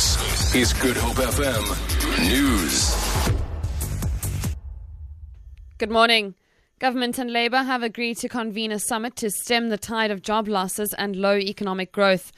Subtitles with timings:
[0.00, 2.96] This is Good Hope FM News.
[5.76, 6.34] Good morning.
[6.78, 10.48] Government and Labour have agreed to convene a summit to stem the tide of job
[10.48, 12.32] losses and low economic growth.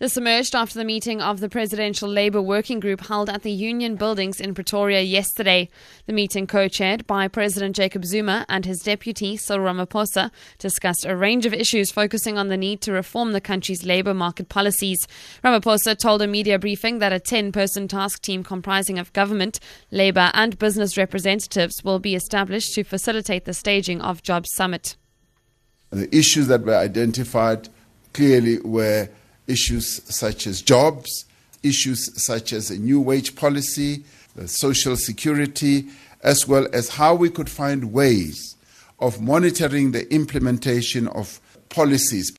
[0.00, 3.96] This emerged after the meeting of the Presidential Labour Working Group held at the Union
[3.96, 5.68] Buildings in Pretoria yesterday.
[6.06, 11.16] The meeting, co chaired by President Jacob Zuma and his deputy Cyril Ramaphosa, discussed a
[11.16, 15.04] range of issues focusing on the need to reform the country's labour market policies.
[15.42, 19.58] Ramaphosa told a media briefing that a 10 person task team comprising of government,
[19.90, 24.94] labour, and business representatives will be established to facilitate the staging of Jobs Summit.
[25.90, 27.68] The issues that were identified
[28.12, 29.08] clearly were
[29.48, 31.24] issues such as jobs,
[31.62, 34.04] issues such as a new wage policy,
[34.38, 35.86] uh, social security,
[36.22, 38.56] as well as how we could find ways
[39.00, 42.36] of monitoring the implementation of policies.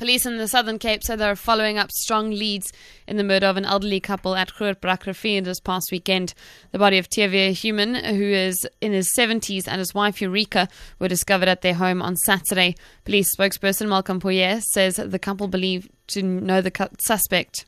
[0.00, 2.72] Police in the Southern Cape said they're following up strong leads
[3.06, 5.04] in the murder of an elderly couple at Grootbrak
[5.44, 6.32] this past weekend.
[6.72, 11.08] The body of TV Human, who is in his 70s, and his wife Eureka were
[11.08, 12.76] discovered at their home on Saturday.
[13.04, 17.66] Police spokesperson Malcolm Pojie says the couple believe to know the suspect.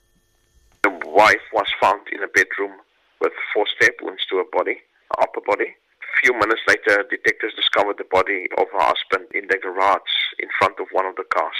[0.84, 2.72] The wife was found in a bedroom
[3.20, 4.78] with four stab wounds to her body,
[5.10, 5.76] her upper body.
[6.00, 10.00] A few minutes later, detectives discovered the body of her husband in the garage
[10.38, 11.56] in front of one of the cars.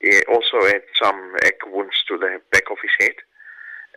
[0.00, 3.16] He also had some egg wounds to the back of his head,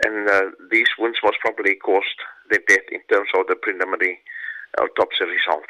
[0.05, 4.19] and uh, these wounds most probably caused the death in terms of the preliminary
[4.77, 5.65] autopsy result.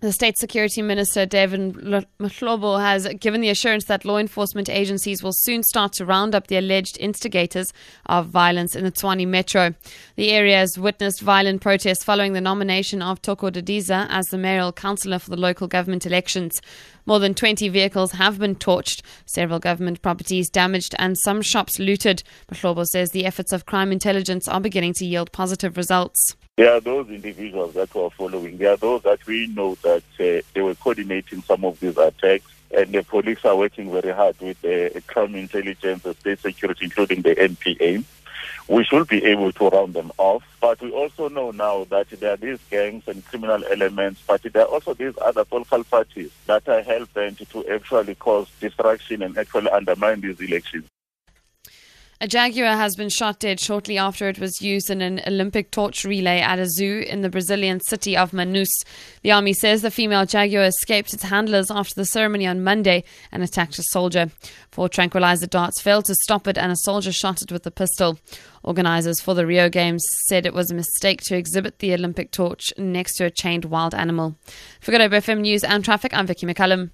[0.00, 1.74] The State Security Minister, David
[2.20, 6.46] Mahlobo, has given the assurance that law enforcement agencies will soon start to round up
[6.46, 7.72] the alleged instigators
[8.06, 9.74] of violence in the Tshwane Metro.
[10.14, 14.72] The area has witnessed violent protests following the nomination of Thoko Didiza as the mayoral
[14.72, 16.62] councillor for the local government elections.
[17.08, 22.22] More than 20 vehicles have been torched, several government properties damaged, and some shops looted.
[22.52, 26.36] Mahlobo says the efforts of crime intelligence are beginning to yield positive results.
[26.56, 28.58] There are those individuals that were following.
[28.58, 32.44] There are those that we know that uh, they were coordinating some of these attacks.
[32.76, 37.22] And the police are working very hard with the crime intelligence, the state security, including
[37.22, 38.04] the NPA.
[38.68, 40.44] We should be able to round them off.
[40.60, 44.62] But we also know now that there are these gangs and criminal elements, but there
[44.62, 49.38] are also these other political parties that are hell bent to actually cause destruction and
[49.38, 50.84] actually undermine these elections.
[52.20, 56.04] A jaguar has been shot dead shortly after it was used in an Olympic torch
[56.04, 58.66] relay at a zoo in the Brazilian city of Manaus.
[59.22, 63.44] The army says the female jaguar escaped its handlers after the ceremony on Monday and
[63.44, 64.32] attacked a soldier.
[64.72, 68.18] Four tranquilizer darts failed to stop it and a soldier shot it with a pistol.
[68.64, 72.72] Organisers for the Rio Games said it was a mistake to exhibit the Olympic torch
[72.76, 74.34] next to a chained wild animal.
[74.80, 76.90] For Good FM News and Traffic, I'm Vicky McCullum.